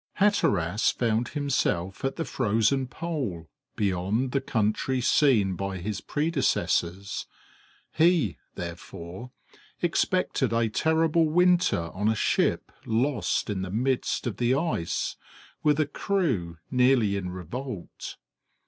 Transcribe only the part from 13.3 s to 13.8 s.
in the